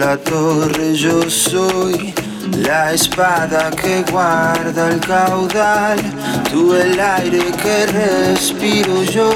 [0.00, 2.14] la torre, yo soy
[2.58, 5.98] la espada que guarda el caudal,
[6.50, 9.30] tú el aire que respiro yo,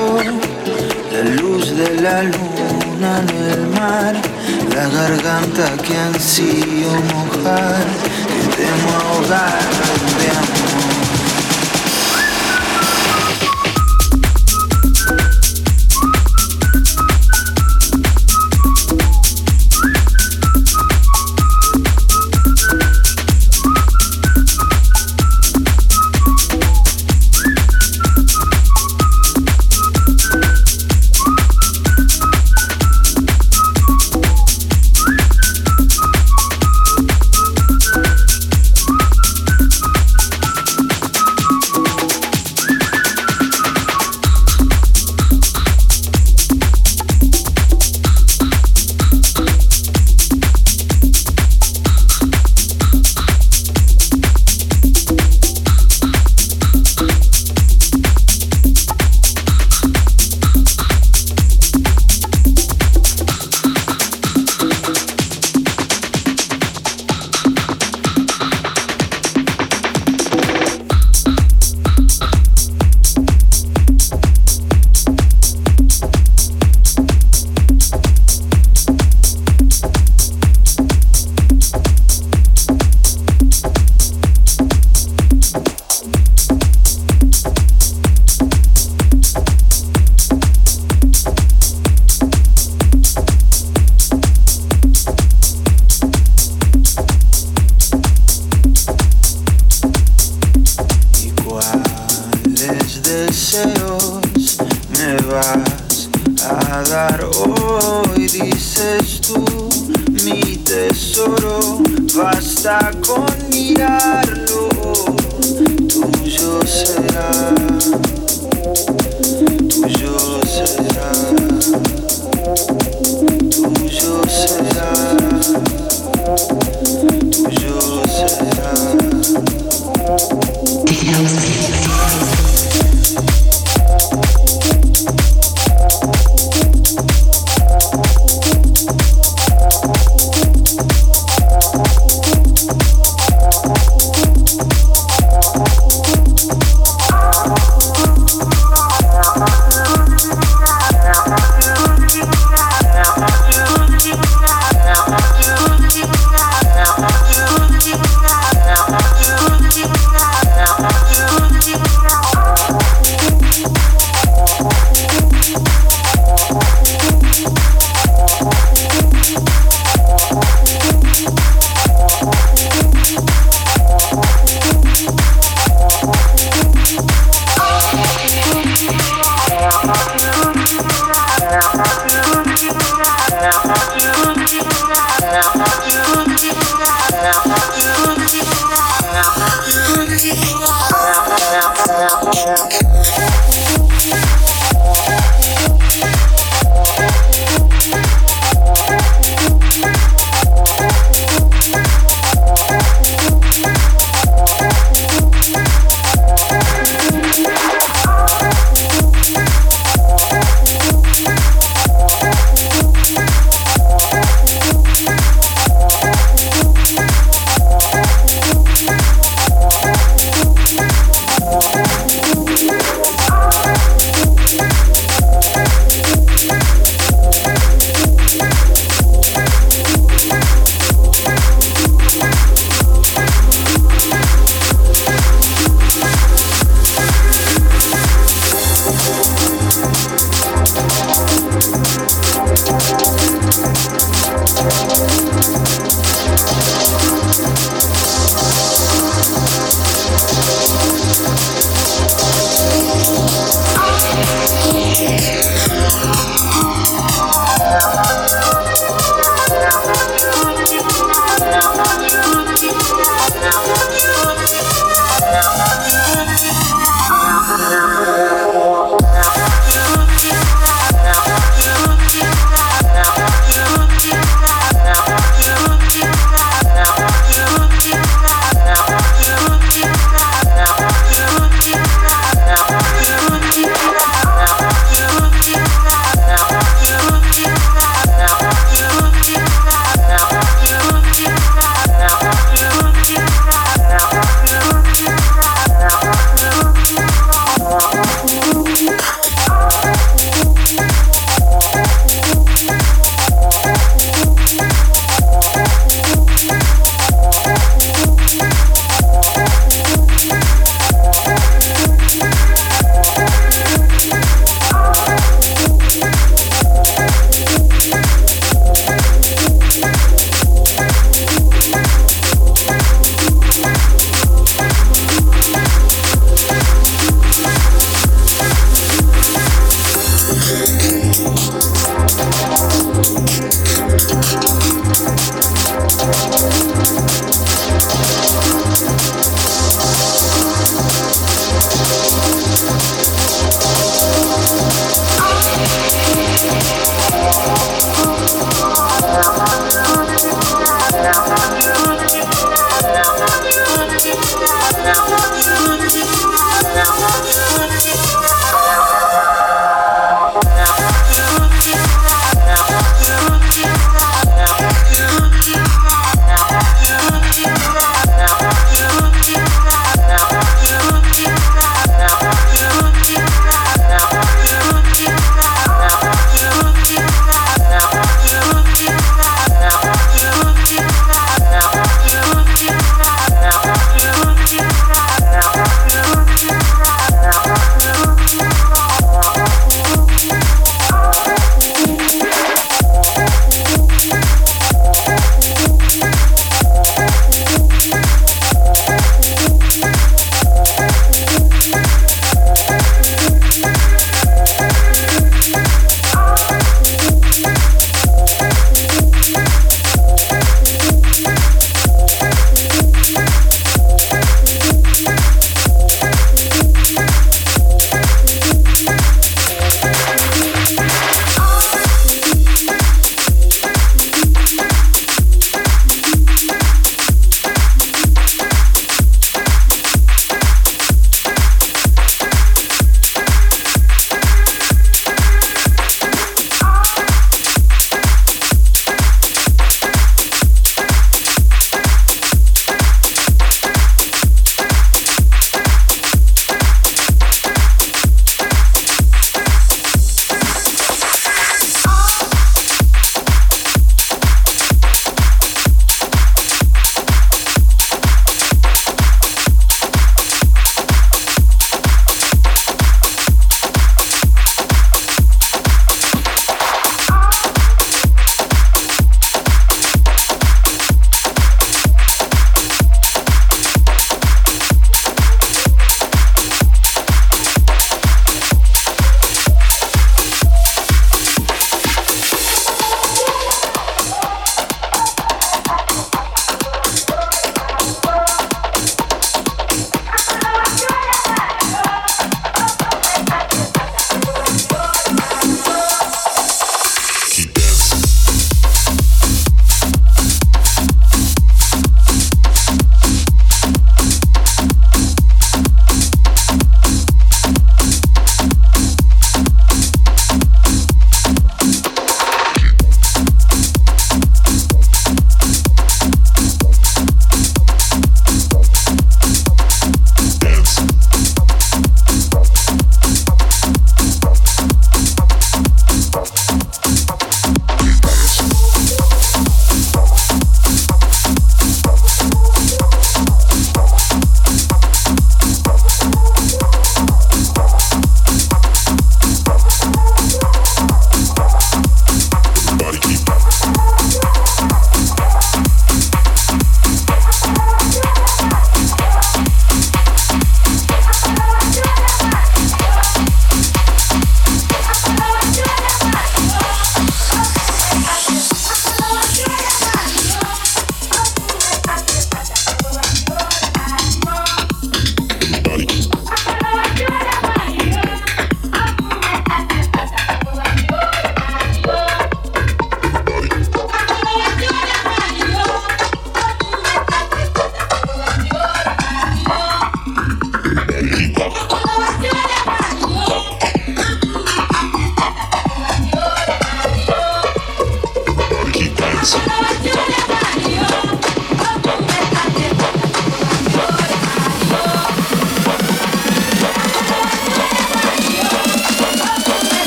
[1.12, 4.14] la luz de la luna en el mar,
[4.74, 7.84] la garganta que ansío mojar,
[8.28, 9.68] que temo ahogar
[10.18, 10.53] de.